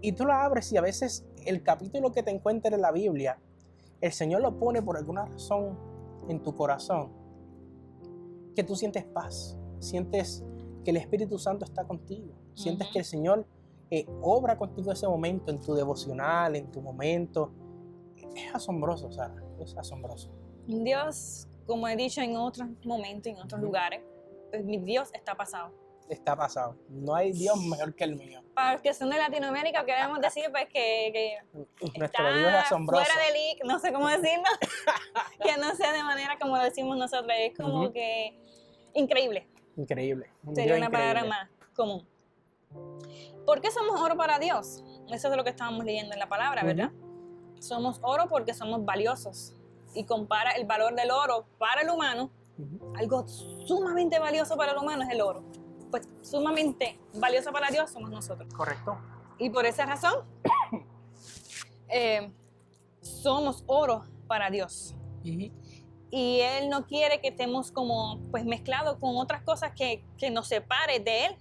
[0.00, 3.38] y tú la abres y a veces el capítulo que te encuentres en la Biblia,
[4.02, 5.78] el Señor lo pone por alguna razón
[6.28, 7.10] en tu corazón,
[8.54, 10.44] que tú sientes paz, sientes
[10.84, 13.46] que el Espíritu Santo está contigo, sientes que el Señor
[13.90, 17.52] eh, obra contigo ese momento, en tu devocional, en tu momento.
[18.34, 20.30] Es asombroso, Sara, es asombroso.
[20.66, 23.66] Dios, como he dicho en otros momentos, en otros Ujú.
[23.66, 24.02] lugares,
[24.50, 25.72] pues mi Dios está pasado.
[26.12, 26.76] Está pasado.
[26.90, 28.42] No hay Dios mejor que el mío.
[28.54, 31.38] Para los que son de Latinoamérica, queremos decir pues que, que
[31.98, 33.02] Nuestro está Dios es asombroso.
[33.06, 34.44] fuera de lic, no sé cómo decirlo,
[35.42, 37.92] que no sea de manera como lo decimos nosotros, es como Ujú.
[37.94, 38.38] que
[38.92, 40.30] increíble, Increíble.
[40.44, 41.28] un sería una palabra increíble.
[41.30, 42.06] más común.
[43.46, 44.84] ¿Por qué somos oro para Dios?
[45.10, 46.90] Eso es lo que estábamos leyendo en la palabra, ¿verdad?
[47.58, 49.54] Somos oro porque somos valiosos
[49.94, 52.92] y compara el valor del oro para el humano Ujú.
[52.98, 55.42] algo sumamente valioso para el humano es el oro.
[55.92, 58.52] Pues sumamente valioso para Dios somos nosotros.
[58.54, 58.98] Correcto.
[59.38, 60.24] Y por esa razón,
[61.88, 62.32] eh,
[63.00, 64.94] somos oro para Dios.
[65.20, 65.50] Ujú.
[66.10, 70.48] Y Él no quiere que estemos como pues mezclados con otras cosas que, que nos
[70.48, 71.36] separe de Él.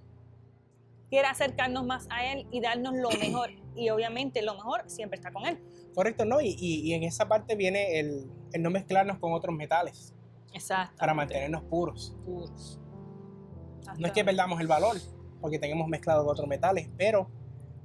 [1.09, 3.51] Quiere acercarnos más a Él y darnos lo mejor.
[3.75, 5.59] Y obviamente lo mejor siempre está con Él.
[5.95, 6.39] Correcto, ¿no?
[6.41, 10.13] Y, y- y en esa parte viene el, el no mezclarnos con otros metales
[10.53, 10.97] Exacto.
[10.97, 12.15] para mantenernos puros.
[12.25, 12.77] puros.
[13.97, 14.97] No es que perdamos el valor
[15.39, 17.27] porque tengamos mezclado con otros metales, pero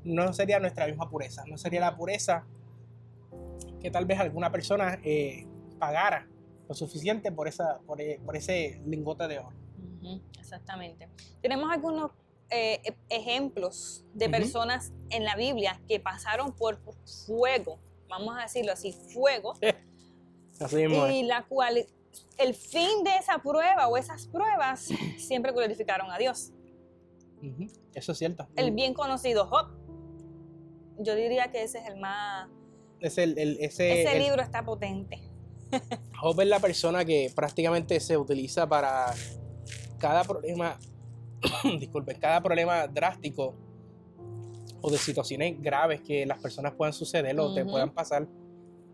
[0.05, 2.45] no sería nuestra misma pureza, no sería la pureza
[3.81, 5.47] que tal vez alguna persona eh,
[5.79, 6.29] pagara
[6.69, 9.53] lo suficiente por, esa, por, e- por ese lingote de oro.
[10.03, 11.09] Ujú, Exactamente.
[11.41, 12.11] Tenemos algunos
[12.51, 16.79] eh, e- ejemplos de personas en la Biblia que pasaron por
[17.27, 19.55] fuego, vamos a decirlo así, fuego,
[20.61, 21.87] Así y la cual
[22.39, 26.53] el fin de esa prueba o esas pruebas siempre glorificaron a Dios.
[27.43, 28.47] Ujú, Eso es cierto.
[28.57, 29.69] El bien conocido Job.
[30.99, 32.49] Yo diría que ese es el más...
[33.01, 35.21] Es el, el- ese, Ese el- libro está potente.
[36.21, 39.13] Job es la persona que prácticamente se utiliza para
[39.99, 40.79] cada problema,
[41.79, 43.55] disculpe, cada problema drástico
[44.81, 47.73] o de situaciones graves que las personas puedan suceder o te Ujú.
[47.73, 48.27] puedan pasar.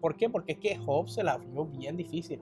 [0.00, 0.28] ¿Por qué?
[0.28, 2.40] Porque es que Job se la vio bien difícil.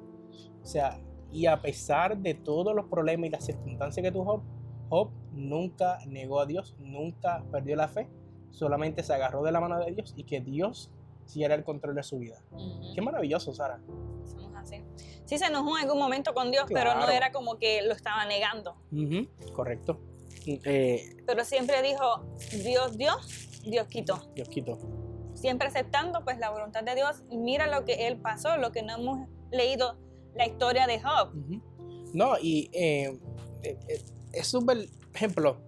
[0.63, 0.99] O sea,
[1.33, 4.43] y a pesar de todos los problemas y las circunstancias que tuvo Job,
[4.89, 8.09] Job nunca negó a Dios, nunca perdió la fe,
[8.51, 10.91] solamente se agarró de la mano de Dios y que Dios
[11.27, 12.43] siguiera el control de su vida.
[12.51, 12.95] Ujú.
[12.95, 13.81] Qué maravilloso, Sara.
[14.25, 14.83] Somos así.
[15.25, 17.13] Sí se enojó en algún momento con Dios, pero no Claro.
[17.13, 18.75] era como que lo estaba negando.
[18.91, 20.01] Ujú, correcto.
[20.47, 22.25] Eh, Pero siempre dijo,
[22.65, 23.13] Dios dio,
[23.65, 24.21] Dios quitó.
[24.35, 24.79] Dios quitó.
[25.35, 27.23] Siempre aceptando pues la voluntad de Dios.
[27.31, 29.97] Mira lo que él pasó, lo que no hemos leído
[30.35, 31.33] la historia de Job.
[32.13, 33.19] No, y eh,
[33.63, 35.59] eh, eh, es súper, ejemplo,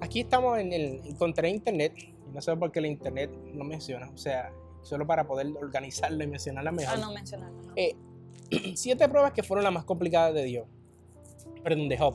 [0.00, 1.92] aquí estamos en el, encontré internet,
[2.32, 6.26] no sé por qué el internet no menciona, o sea, solo para poder organizarlo y
[6.26, 6.94] mencionarla mejor.
[6.96, 7.62] Ah, no mencionarlo.
[7.62, 7.72] no.
[7.76, 7.96] Eh,
[8.74, 10.66] siete pruebas que fueron las más complicadas de Dios,
[11.62, 12.14] perdón, de Job.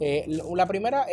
[0.00, 1.06] Eh, la primera,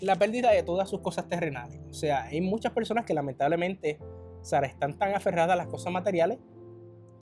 [0.00, 1.80] la pérdida de todas sus cosas terrenales.
[1.90, 3.98] O sea, hay muchas personas que lamentablemente,
[4.42, 6.38] están tan aferradas a las cosas materiales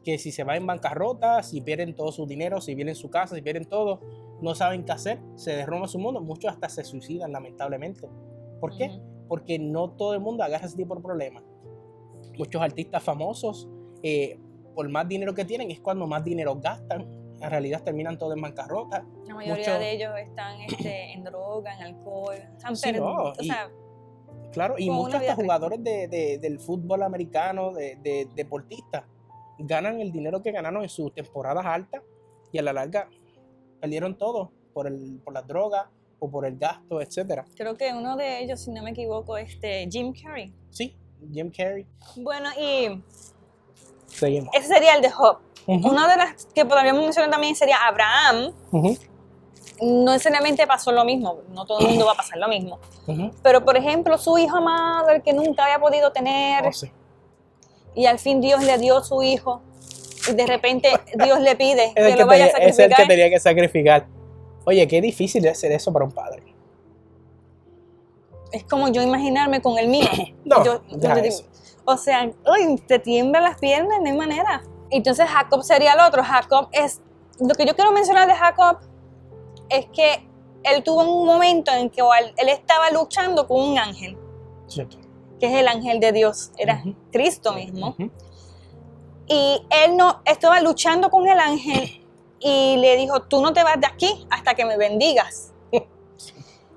[0.02, 3.34] que si se va en bancarrota, si pierden todo su dinero, si pierden su casa,
[3.34, 4.00] si pierden todo,
[4.40, 8.08] no saben qué hacer, se derrumba su mundo, muchos hasta se suicidan lamentablemente.
[8.60, 8.90] ¿Por qué?
[9.28, 11.42] Porque no todo el mundo agarra ese tipo de problemas.
[12.38, 13.68] Muchos artistas famosos,
[14.02, 14.38] eh,
[14.74, 17.02] por más dinero que tienen, es cuando más dinero gastan.
[17.40, 19.04] En realidad terminan todos en bancarrota.
[19.26, 22.34] La mayoría de ellos están este, en droga, en alcohol.
[22.34, 23.14] Están Sí, perdidos.
[23.14, 23.70] no, o y- sea,
[24.52, 29.02] Claro, y muchos hasta jugadores de, de- del fútbol americano, de, de- deportistas,
[29.58, 32.02] ganan el dinero que ganaron en sus temporadas altas
[32.52, 33.08] y a la larga
[33.80, 35.86] perdieron todo por, el, por las drogas
[36.18, 37.44] o por el gasto, etcétera.
[37.56, 40.54] creo que uno de ellos, si no me equivoco, este Jim Carrey.
[40.70, 40.96] Sí,
[41.32, 41.86] Jim Carrey.
[42.16, 43.02] Bueno, y
[44.06, 44.50] Seguimos.
[44.54, 45.38] ese sería el de Job.
[45.66, 48.52] Ujú, Una de las que podríamos mencionar también sería Abraham.
[48.72, 48.96] ujú,
[49.80, 52.78] No necesariamente pasó lo mismo, no todo el mundo va a pasar lo mismo.
[53.42, 56.90] Pero, por ejemplo, su hijo amado, el que nunca había podido tener, Oh, sí.
[57.94, 59.60] Y al fin Dios le dio su hijo,
[60.28, 60.88] y de repente
[61.24, 63.06] Dios le pide que lo vaya a tenía, es el que sacrificar.
[63.08, 64.06] tenía que sacrificar.
[64.64, 66.42] Oye, qué difícil es hacer eso para un padre.
[68.52, 70.08] Es como yo imaginarme con el mío.
[70.44, 71.36] No, Yo- yo digo,
[71.84, 74.62] o sea, uy, te tiemblan las piernas, no hay manera.
[74.90, 76.22] Entonces Jacob sería el otro.
[76.22, 77.00] Jacob es,
[77.40, 78.78] lo que yo quiero mencionar de Jacob
[79.70, 80.28] es que
[80.64, 82.00] él tuvo un momento en que
[82.36, 84.16] él estaba luchando con un ángel,
[84.68, 84.98] Cierto.
[85.42, 86.84] Que es el ángel de Dios, era.
[87.10, 87.96] Cristo mismo.
[89.26, 92.00] Y él no estaba luchando con el ángel
[92.38, 95.52] y le dijo, tú no te vas de aquí hasta que me bendigas.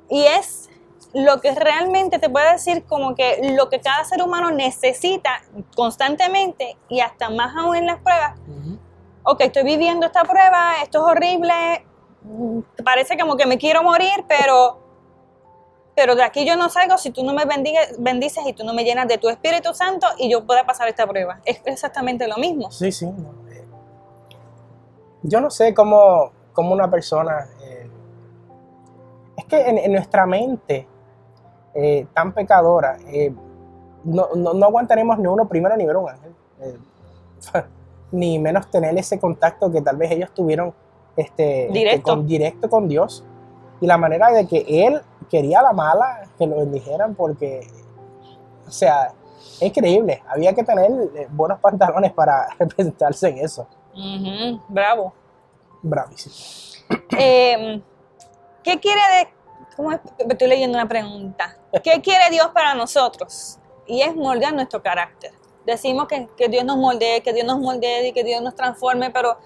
[0.09, 0.71] Y es
[1.13, 5.43] lo que realmente te puede decir como que lo que cada ser humano necesita
[5.75, 8.39] constantemente y hasta más aún en las pruebas.
[8.47, 8.79] Ujú.
[9.25, 11.85] Ok, estoy viviendo esta prueba, esto es horrible,
[12.23, 14.79] mm, parece como que me quiero morir, pero,
[15.95, 17.43] pero de aquí yo no salgo si tú no me
[17.97, 21.07] bendices y tú no me llenas de tu Espíritu Santo y yo pueda pasar esta
[21.07, 21.39] prueba.
[21.45, 22.69] Es exactamente lo mismo.
[22.71, 23.05] Sí, sí.
[23.05, 23.65] eh,
[25.23, 27.47] Yo no sé cómo, cómo una persona...
[27.63, 27.89] eh,
[29.37, 30.87] es que en, en nuestra mente
[31.73, 33.33] eh, tan pecadora, eh,
[34.03, 36.33] no, no- no aguantaremos ni uno primero ni ver un ángel.
[38.11, 40.73] ni menos tener ese contacto que tal vez ellos tuvieron
[41.17, 42.03] este, este, Directo.
[42.11, 43.23] con, directo con Dios.
[43.81, 47.67] Y la manera de que Él quería la mala que lo bendijeran porque,
[48.67, 49.13] o sea,
[49.59, 50.21] es increíble.
[50.27, 53.67] Había que tener eh, buenos pantalones para representarse en eso.
[53.93, 55.13] Ujú, bravo.
[55.81, 56.35] Bravísimo.
[57.17, 57.81] Eh,
[58.63, 59.33] ¿Qué quiere de.?
[59.75, 59.99] ¿Cómo es?
[60.17, 61.57] Estoy leyendo una pregunta.
[61.83, 63.59] ¿Qué quiere Dios para nosotros?
[63.85, 65.31] Y es moldear nuestro carácter.
[65.65, 69.09] Decimos que, que Dios nos moldee, que Dios nos moldee y que Dios nos transforme,
[69.11, 69.37] pero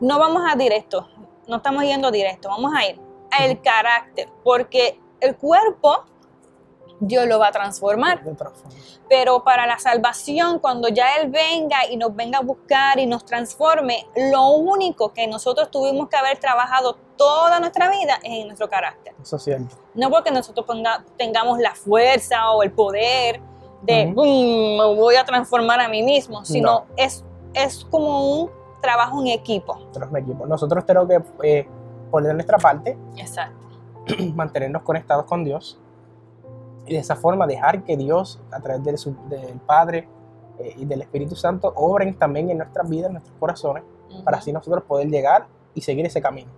[0.00, 1.08] no vamos a directo.
[1.46, 2.48] No estamos yendo directo.
[2.48, 4.28] Vamos a ir al carácter.
[4.42, 6.04] Porque el cuerpo,
[7.00, 8.22] Dios lo va a transformar.
[9.08, 13.24] Pero para la salvación, cuando ya Él venga y nos venga a buscar y nos
[13.24, 18.68] transforme, lo único que nosotros tuvimos que haber trabajado toda nuestra vida es en nuestro
[18.68, 19.14] carácter.
[19.22, 19.76] Eso es cierto.
[19.94, 23.40] No porque nosotros ponga- tengamos la fuerza o el poder
[23.82, 24.06] de.
[24.06, 26.86] "Mm, me voy a transformar a mí mismo, sino No.
[26.96, 27.24] es,
[27.54, 28.50] es como un
[28.80, 29.74] trabajo en equipo.
[29.76, 30.46] Nosotros, un equipo.
[30.46, 31.22] Nosotros tenemos que
[31.58, 31.68] eh,
[32.10, 33.65] poner nuestra parte, Exacto.
[34.34, 35.78] mantenernos conectados con Dios
[36.86, 38.96] y de esa forma dejar que Dios, a través del,
[39.28, 40.08] del Padre
[40.58, 43.82] eh, y del Espíritu Santo, obren también en nuestras vidas, en nuestros corazones,
[44.24, 46.50] para así nosotros poder llegar y seguir ese camino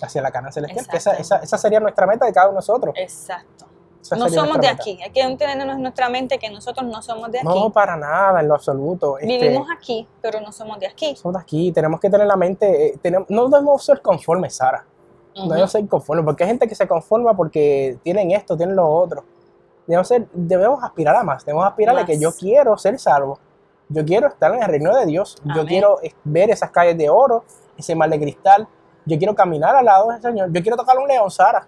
[0.00, 0.86] hacia la cana celestial.
[0.88, 2.94] Que esa, esa, esa sería nuestra meta de cada uno de nosotros.
[2.96, 3.66] Exacto.
[4.00, 4.72] Esa No somos de meta.
[4.74, 4.98] aquí.
[5.02, 7.48] Hay que tener en nuestra mente que nosotros no somos de aquí.
[7.48, 9.18] No, para nada, en lo absoluto.
[9.18, 11.16] Este, Vivimos aquí, pero no somos de aquí.
[11.16, 14.86] somos de aquí, tenemos que tener la mente, eh, tenemos, no debemos ser conformes, Sara.
[15.34, 15.48] No Ujú.
[15.50, 19.24] debemos ser conformes, porque hay gente que se conforma porque tienen esto, tienen lo otro.
[19.86, 23.38] Debemos, ser, debemos aspirar a más, debemos aspirar a que yo quiero ser salvo,
[23.88, 27.44] yo quiero estar en el reino de Dios, yo quiero ver esas calles de oro,
[27.76, 28.68] ese mar de cristal,
[29.06, 31.66] yo quiero caminar al lado del Señor, yo quiero tocar un león, Sara.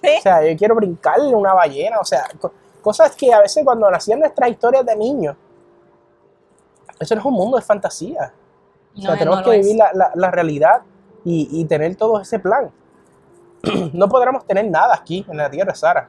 [0.00, 0.08] Sí.
[0.18, 3.90] O sea, yo quiero brincarle una ballena, o sea, co- cosas que a veces cuando
[3.90, 5.36] nacían nuestras historias de niños,
[7.00, 8.32] eso no es un mundo de fantasía.
[8.96, 10.82] O sea, No, tenemos no que vivir la, la- la realidad
[11.24, 12.70] y, y tener todo ese plan.
[13.92, 16.08] no podremos tener nada aquí en la tierra, Sara.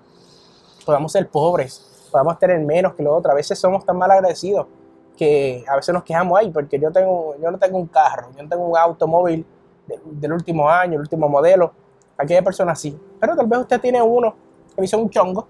[0.85, 3.31] Podamos ser pobres, podamos tener menos que lo otro.
[3.31, 4.67] A veces somos tan mal agradecidos
[5.17, 8.43] que a veces nos quejamos ahí porque yo, tengo, yo no tengo un carro, yo
[8.43, 9.45] no tengo un automóvil
[9.87, 11.71] del, del último año, el último modelo.
[12.17, 12.97] Aquella persona sí.
[13.19, 14.35] Pero tal vez usted tiene uno
[14.75, 15.47] que hizo un chongo,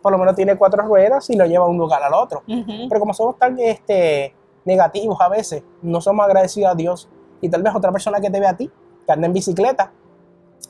[0.00, 2.42] por lo menos tiene cuatro ruedas y lo lleva de un lugar al otro.
[2.46, 2.88] Ujú.
[2.88, 4.34] Pero como somos tan este,
[4.64, 7.08] negativos a veces, no somos agradecidos a Dios.
[7.40, 8.70] Y tal vez otra persona que te ve a ti,
[9.06, 9.90] que anda en bicicleta,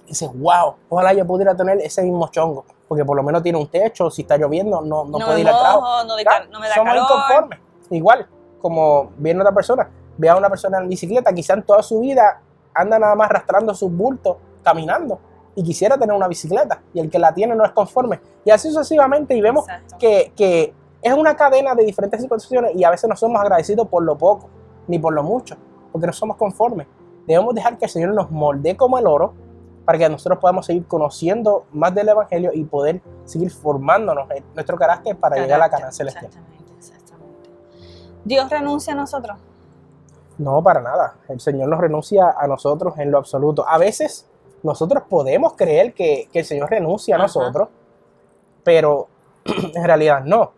[0.07, 2.64] dice, wow, ojalá yo pudiera tener ese mismo chongo.
[2.88, 5.49] Porque por lo menos tiene un techo, si está lloviendo, no, no, No puede ir
[5.49, 5.81] al trabajo.
[5.81, 7.07] mojo, no, Claro, no me da somos calor.
[7.11, 7.59] inconformes.
[7.90, 8.27] Igual,
[8.61, 12.40] como viene otra persona, ve a una persona en bicicleta, quizá en toda su vida
[12.75, 15.18] anda nada más arrastrando sus bultos, caminando,
[15.55, 18.21] y quisiera tener una bicicleta, y el que la tiene no es conforme.
[18.45, 19.97] Y así sucesivamente, y vemos Exacto.
[19.99, 24.03] que, que es una cadena de diferentes situaciones y a veces no somos agradecidos por
[24.03, 24.49] lo poco,
[24.87, 25.57] ni por lo mucho,
[25.90, 26.87] porque no somos conformes.
[27.26, 29.35] Debemos dejar que el Señor nos moldee como el oro
[29.85, 34.76] para que nosotros podamos seguir conociendo más del Evangelio y poder seguir formándonos en nuestro
[34.76, 36.26] carácter para llegar a la Canaán celestial.
[36.26, 37.50] Exactamente, exactamente.
[38.24, 39.38] Dios renuncia a nosotros.
[40.38, 41.16] No, para nada.
[41.28, 43.66] El Señor nos renuncia a nosotros en lo absoluto.
[43.68, 44.26] A veces
[44.62, 47.24] nosotros podemos creer que, que el Señor renuncia a Ajá.
[47.26, 47.68] nosotros,
[48.62, 49.08] pero
[49.44, 50.52] en realidad no.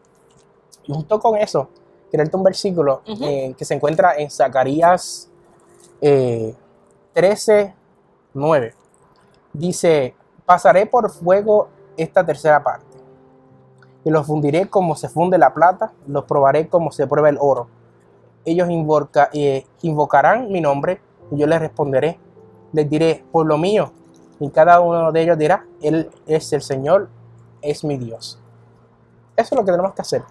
[0.84, 1.68] Y junto con eso,
[2.10, 5.30] quiero un versículo eh, que se encuentra en Zacarías
[6.06, 6.54] eh,
[7.14, 7.74] 13,
[8.34, 8.74] 9.
[9.52, 10.14] Dice,
[10.44, 12.96] pasaré por fuego esta tercera parte,
[14.04, 17.68] y los fundiré como se funde la plata, los probaré como se prueba el oro
[18.44, 18.68] ellos
[19.32, 22.18] eh, invocarán mi nombre y yo les responderé.
[22.72, 23.92] Les diré, pueblo mío,
[24.40, 27.08] y cada uno de ellos dirá, Él es el Señor,
[27.62, 28.40] es mi Dios.
[29.36, 30.24] Eso es lo que tenemos que hacer.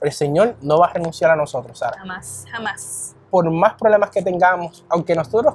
[0.00, 1.96] El Señor no va a renunciar a nosotros, Sara.
[1.98, 3.14] Jamás, jamás.
[3.32, 5.54] Por más problemas que tengamos, aunque nosotros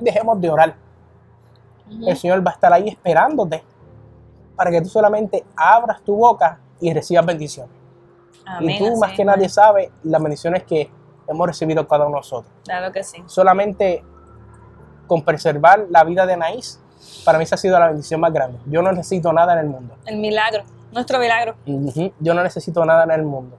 [0.00, 0.74] dejemos de orar,
[1.88, 2.08] Ujú.
[2.08, 3.62] el Señor va a estar ahí esperándote
[4.56, 7.70] para que tú solamente abras tu boca y recibas bendiciones.
[8.44, 10.90] Amén, y tú, más que es, nadie, sabes las bendiciones que
[11.28, 12.52] hemos recibido cada uno de nosotros.
[12.64, 13.22] Claro que sí.
[13.26, 14.02] solamente
[15.06, 16.80] con preservar la vida de Anaís,
[17.24, 18.58] para mí esa ha sido la bendición más grande.
[18.66, 19.94] Yo no necesito nada en el mundo.
[20.06, 21.54] El milagro, nuestro milagro.
[21.66, 23.56] Ujú, Yo no necesito nada en el mundo.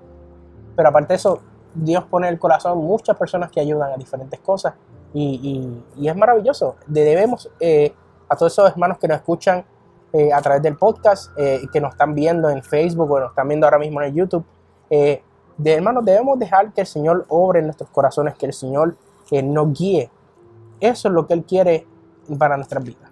[0.76, 1.40] Pero aparte de eso,
[1.78, 4.74] Dios pone el corazón muchas personas que ayudan a diferentes cosas
[5.14, 6.76] y, es maravilloso.
[6.86, 7.94] Debemos eh,
[8.30, 9.66] a todos esos hermanos que nos escuchan
[10.14, 13.48] eh, a través del podcast, eh, que nos están viendo en Facebook o nos están
[13.48, 14.46] viendo ahora mismo en el YouTube,
[14.90, 15.22] eh,
[15.58, 18.96] de hermanos, debemos dejar que el Señor obre en nuestros corazones, que el Señor
[19.32, 20.10] nos guíe.
[20.80, 21.86] Eso es lo que Él quiere
[22.38, 23.12] para nuestras vidas.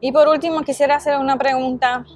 [0.00, 2.06] Y por último, quisiera hacer una pregunta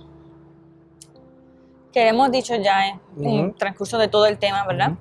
[1.94, 3.00] que hemos dicho ya en
[3.46, 3.52] Ujú.
[3.52, 4.94] transcurso de todo el tema, ¿verdad?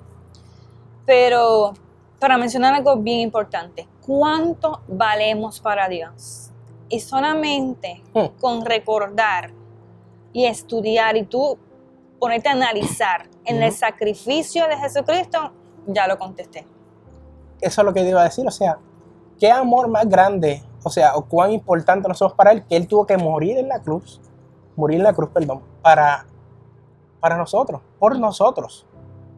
[1.04, 1.74] Pero
[2.20, 6.50] para mencionar algo bien importante, ¿cuánto valemos para Dios?
[6.88, 8.26] Y solamente Hmm.
[8.40, 9.50] con recordar
[10.32, 11.58] y estudiar y tú
[12.20, 15.50] ponerte a analizar en el sacrificio de Jesucristo,
[15.88, 16.64] ya lo contesté.
[17.60, 18.46] Eso es lo que iba a decir.
[18.46, 18.78] O sea,
[19.38, 23.04] qué amor más grande, o sea, o cuán importante nosotros para Él, que Él tuvo
[23.04, 24.20] que morir en la cruz,
[24.76, 26.24] morir en la cruz, perdón, para,
[27.24, 28.84] para nosotros, por nosotros.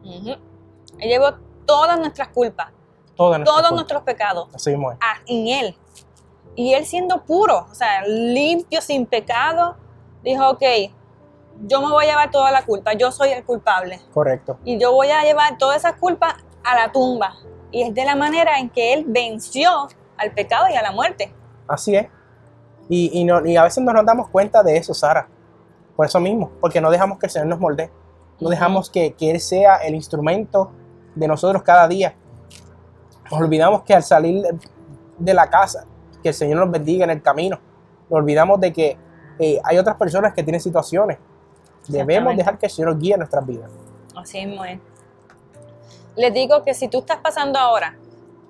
[0.03, 0.31] Ujú.
[0.99, 1.27] Él llevó
[1.65, 2.67] todas nuestras culpas,
[3.15, 4.97] Toda nuestra todos nuestros pecados Así mismo es.
[4.99, 5.77] a- en Él.
[6.57, 9.77] Y Él siendo puro, o sea, limpio, sin pecado,
[10.21, 10.63] dijo, ok,
[11.65, 14.01] yo me voy a llevar toda la culpa, yo soy el culpable.
[14.13, 14.57] Correcto.
[14.65, 16.33] Y yo voy a llevar todas esas culpas
[16.65, 17.35] a la tumba.
[17.71, 21.33] Y es de la manera en que Él venció al pecado y a la muerte.
[21.69, 22.07] Así es.
[22.89, 25.29] Y, y, no- y a veces no nos damos cuenta de eso, Sara.
[25.97, 27.89] Por eso mismo, porque no dejamos que el Señor nos moldee.
[28.39, 30.71] No dejamos que, que Él sea el instrumento
[31.15, 32.15] de nosotros cada día.
[33.31, 34.45] Nos olvidamos que al salir
[35.17, 35.85] de la casa,
[36.21, 37.59] que el Señor nos bendiga en el camino.
[38.09, 38.97] Nos olvidamos de que
[39.39, 41.17] eh, hay otras personas que tienen situaciones.
[41.87, 43.71] Debemos dejar que el Señor guíe nuestras vidas.
[44.15, 44.79] Así es.
[46.15, 47.97] Les digo que si tú estás pasando ahora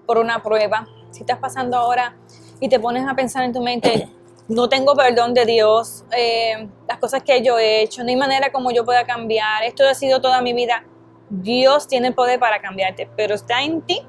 [0.06, 2.16] por una prueba, si estás pasando ahora
[2.60, 4.10] y te pones a pensar en tu mente,
[4.48, 8.52] no tengo perdón de Dios, eh, las cosas que yo he hecho, no hay manera
[8.52, 10.84] como yo pueda cambiar, esto ha sido toda mi vida,
[11.30, 14.02] Dios tiene el poder para cambiarte, pero está en ti.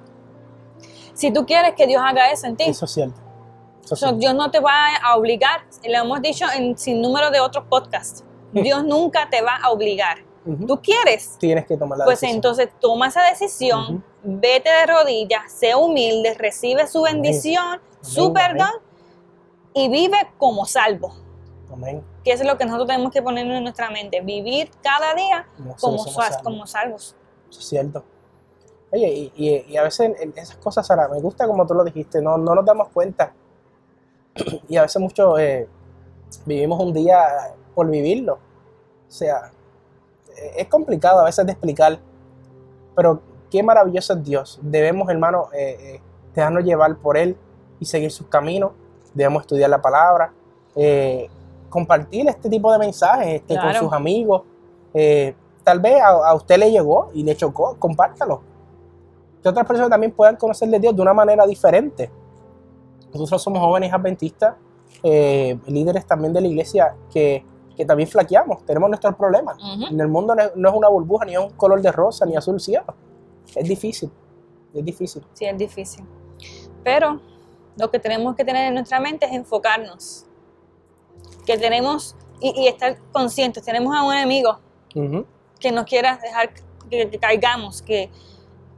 [1.15, 3.21] Si tú quieres que Dios haga eso en ti, Eso es cierto.
[3.83, 4.17] Eso es So, cierto.
[4.19, 8.25] Dios no te va a obligar, lo hemos dicho en sin número de otros podcasts,
[8.53, 10.19] Dios nunca te va a obligar.
[10.67, 11.37] ¿Tú quieres?
[11.39, 12.37] Tienes que tomar la Pues decisión.
[12.37, 18.71] entonces toma esa decisión, vete de rodillas, sé humilde, recibe su bendición, su Amén, perdón
[19.79, 21.13] y vive como salvo.
[21.73, 22.03] Amén.
[22.25, 25.47] Que es lo que nosotros tenemos que poner en nuestra mente, vivir cada día
[25.81, 26.39] como, salvos.
[26.43, 27.17] como salvos.
[27.51, 28.05] Eso es cierto.
[28.91, 31.85] Oye, y, y- y a veces en esas cosas, Sara, me gusta como tú lo
[31.85, 33.33] dijiste, no, no nos damos cuenta.
[34.69, 35.69] Y a veces mucho eh,
[36.47, 37.19] vivimos un día
[37.75, 38.35] por vivirlo.
[38.35, 39.53] O sea,
[40.37, 41.99] eh, es complicado a veces de explicar,
[42.97, 44.59] pero qué maravilloso es Dios.
[44.63, 46.01] Debemos, hermano, eh, eh,
[46.35, 47.37] dejarnos llevar por Él
[47.81, 48.73] y seguir sus caminos.
[49.19, 50.33] Debemos estudiar la palabra,
[50.77, 51.29] eh,
[51.69, 54.43] compartir este tipo de mensajes este, con sus amigos.
[54.95, 58.43] Eh, tal vez a, a usted le llegó y le chocó, compártalo.
[59.43, 62.09] Que otras personas también puedan conocer de Dios de una manera diferente.
[63.13, 64.55] Nosotros somos jóvenes adventistas,
[65.03, 67.45] eh, líderes también de la iglesia que,
[67.77, 69.57] que también flaqueamos, tenemos nuestros problemas.
[69.91, 72.25] En el mundo no es, no es una burbuja, ni es un color de rosa,
[72.25, 72.95] ni azul cielo.
[73.55, 74.13] Es difícil,
[74.73, 75.27] es difícil.
[75.33, 76.05] Sí, es difícil.
[76.85, 77.21] Pero
[77.79, 80.27] lo que tenemos que tener en nuestra mente es enfocarnos.
[81.47, 83.65] Que tenemos y, y estar conscientes.
[83.65, 84.59] Tenemos a un enemigo
[84.95, 85.27] Ujú.
[85.59, 86.51] que nos quiera dejar
[86.91, 88.11] que, que caigamos, que,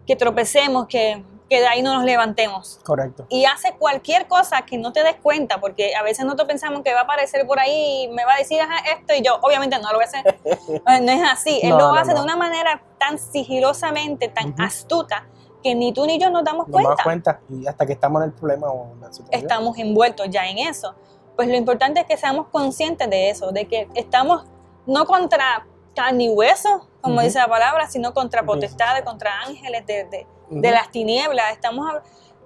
[0.07, 2.79] que tropecemos, que, que de ahí no nos levantemos.
[2.85, 3.27] Correcto.
[3.29, 6.93] Y hace cualquier cosa que no te des cuenta, porque a veces nosotros pensamos que
[6.93, 9.77] va a aparecer por ahí y me va a decir "Ajá, esto y yo obviamente
[9.79, 10.39] no lo voy a hacer.
[10.87, 11.59] Eh, no es así.
[11.63, 12.25] Él No, lo no, hace de no.
[12.25, 14.63] una manera tan sigilosamente, tan Ujú.
[14.63, 15.27] astuta,
[15.63, 17.39] que ni tú ni yo nos damos Nos damos cuenta.
[17.39, 19.43] cuenta y hasta que estamos en el problema o en la situación.
[19.43, 20.95] Estamos envueltos ya en eso.
[21.37, 24.45] Pues lo importante es que seamos conscientes de eso, de que estamos
[24.87, 27.25] no contra carne y hueso, como Ujú.
[27.25, 30.61] dice la palabra, sino contra potestades, contra ángeles de, de- Ujú.
[30.61, 31.53] de las tinieblas.
[31.53, 31.87] Estamos,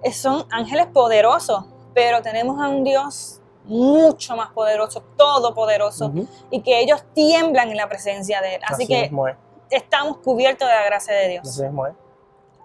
[0.03, 6.11] eh, son ángeles poderosos, pero tenemos a un Dios mucho más poderoso, todopoderoso,
[6.51, 8.61] y que ellos tiemblan en la presencia de Él.
[8.67, 9.35] Así, que mismo es.
[9.71, 11.47] estamos cubiertos de la gracia de Dios.
[11.49, 11.71] Así es.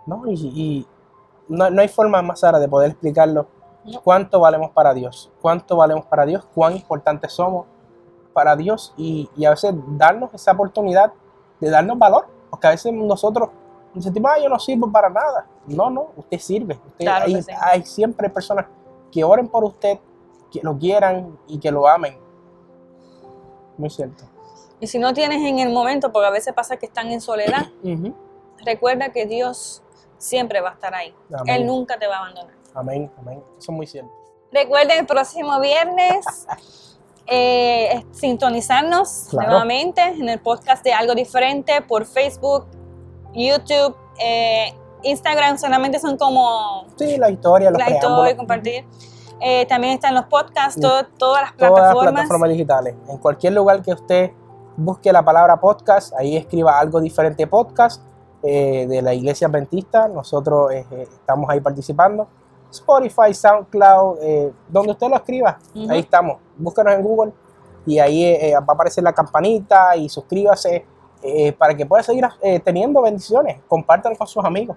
[0.06, 0.86] No, y, y
[1.48, 3.46] no, no hay forma más, Sara, de poder explicarlo.
[3.84, 4.00] No.
[4.02, 7.66] Cuánto valemos para Dios, cuánto valemos para Dios, cuán importantes somos
[8.34, 11.12] para Dios y, y a veces darnos esa oportunidad
[11.60, 13.48] de darnos valor, porque a veces nosotros
[13.94, 15.46] nos sentimos, ah, yo no sirvo para nada.
[15.66, 16.74] No, no, usted sirve.
[16.86, 17.52] Usted- Claro hay, sí.
[17.60, 18.66] hay siempre personas
[19.10, 19.98] que oren por usted,
[20.52, 22.16] que lo quieran y que lo amen.
[23.78, 24.24] Muy cierto.
[24.78, 27.68] Y si no tienes en el momento, porque a veces pasa que están en soledad,
[28.64, 29.82] recuerda que Dios
[30.20, 31.14] siempre va a estar ahí.
[31.32, 31.54] Amén.
[31.56, 32.54] Él nunca te va a abandonar.
[32.74, 33.42] Amén, amén.
[33.58, 34.12] Eso es muy cierto.
[34.52, 36.24] Recuerden el próximo viernes
[37.26, 39.48] eh, sintonizarnos Claro.
[39.50, 42.66] nuevamente en el podcast de Algo Diferente por Facebook,
[43.32, 48.84] YouTube, eh, Instagram solamente son como Sí, la historia, los la historia, compartir.
[49.40, 52.12] Eh, también están los podcasts, todo- todas las todas las plataformas.
[52.12, 52.94] plataformas digitales.
[53.08, 54.32] En cualquier lugar que usted
[54.76, 58.02] busque la palabra podcast, ahí escriba algo diferente podcast
[58.42, 60.08] eh, de la iglesia adventista.
[60.08, 62.28] Nosotros eh, eh, estamos ahí participando.
[62.70, 66.38] Spotify, SoundCloud, eh, donde usted lo escriba, ahí estamos.
[66.56, 67.32] Búsquenos en Google
[67.84, 70.86] y ahí va a aparecer la campanita y suscríbase
[71.22, 72.28] eh, para que pueda seguir
[72.62, 73.58] teniendo bendiciones.
[73.66, 74.76] Compártanlo con sus amigos.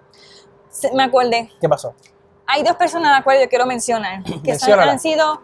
[0.95, 1.93] Me acordé, ¿Qué pasó?
[2.47, 5.41] hay dos personas a las cuales yo quiero mencionar, que han sido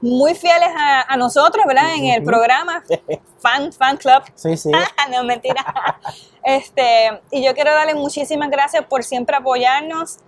[0.00, 1.94] muy fieles a, a nosotros, ¿verdad?
[1.94, 2.82] En el programa
[3.38, 4.22] Fan, Fan Club.
[4.34, 4.70] Sí, sí.
[5.12, 5.64] no, mentira.
[6.44, 10.18] este, y yo quiero darle muchísimas gracias por siempre apoyarnos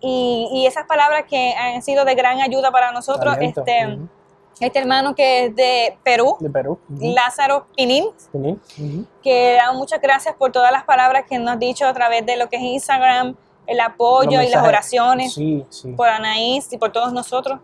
[0.00, 3.36] y, y esas palabras que han sido de gran ayuda para nosotros.
[3.40, 3.98] Este,
[4.60, 6.78] este hermano que es de Perú, De Perú.
[6.88, 7.66] Lázaro.
[8.32, 9.06] Ujú.
[9.22, 12.36] que da muchas gracias por todas las palabras que nos ha dicho a través de
[12.36, 13.34] lo que es Instagram,
[13.66, 15.92] el apoyo y las oraciones Sí, sí.
[15.92, 17.60] por Anaís y por todos nosotros.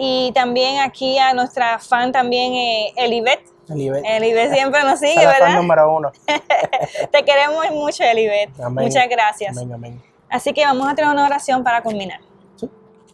[0.00, 3.40] Y también aquí a nuestra fan también, eh, Elibet.
[3.68, 4.02] Elibet.
[4.06, 5.56] Elibet siempre nos sigue, la fan ¿verdad?
[5.56, 6.12] número uno.
[7.12, 8.50] Te queremos mucho, Elibet.
[8.60, 8.86] Amén.
[8.86, 9.56] Muchas gracias.
[9.58, 10.02] Amén, amén.
[10.30, 12.20] Así que vamos a tener una oración para culminar.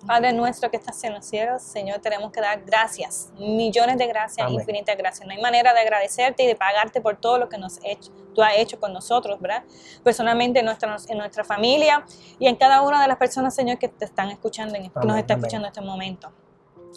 [0.07, 4.47] Padre nuestro que estás en los cielos, Señor, tenemos que dar gracias, millones de gracias,
[4.47, 4.61] Amén.
[4.61, 5.27] infinitas gracias.
[5.27, 8.43] No hay manera de agradecerte y de pagarte por todo lo que nos hecho, tú
[8.43, 9.63] has hecho con nosotros, ¿verdad?
[10.03, 12.05] Personalmente en nuestra, en nuestra familia
[12.39, 15.35] y en cada una de las personas, Señor, que te están escuchando, en- nos está
[15.35, 16.31] escuchando en este momento.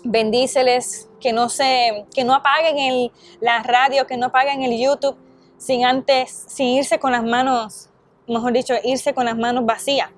[0.04, 5.18] Bendíceles, que no se, que no apaguen el, la radio, que no apaguen el YouTube
[5.58, 7.90] sin antes, sin irse con las manos,
[8.28, 10.10] mejor dicho, irse con las manos vacías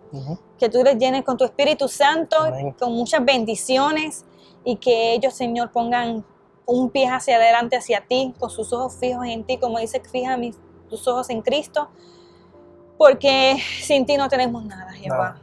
[0.59, 2.75] que tú les llenes con tu Espíritu Santo, Amén.
[2.77, 4.25] con muchas bendiciones
[4.63, 6.25] y que ellos, Señor, pongan
[6.65, 10.37] un pie hacia adelante, hacia ti, con sus ojos fijos en ti, como dice, fija
[10.37, 10.57] mis,
[10.89, 11.89] tus ojos en Cristo,
[12.97, 15.39] porque sin ti no tenemos nada, Jehová.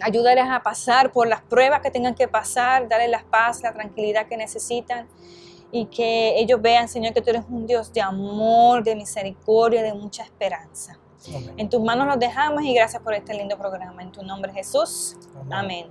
[0.00, 0.14] Amén.
[0.14, 4.26] Ayúdales a pasar por las pruebas que tengan que pasar, darles la paz, la tranquilidad
[4.26, 5.08] que necesitan
[5.70, 9.94] y que ellos vean, Señor, que tú eres un Dios de amor, de misericordia, de
[9.94, 10.98] mucha esperanza.
[11.28, 11.54] Amén.
[11.56, 14.02] En tus manos los dejamos y gracias por este lindo programa.
[14.02, 15.16] En tu nombre, Jesús.
[15.50, 15.86] Amén.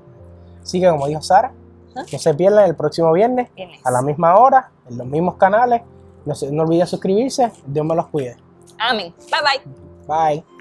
[0.62, 1.53] Así que como dijo Sara,
[1.93, 3.49] no se pierdan el próximo viernes
[3.84, 5.82] a la misma hora, en los mismos canales.
[6.26, 7.51] No, se, no olviden suscribirse.
[7.66, 8.36] Dios me los cuide.
[8.80, 9.14] Amén.
[9.32, 9.64] Bye
[10.08, 10.43] bye.
[10.43, 10.55] Bye.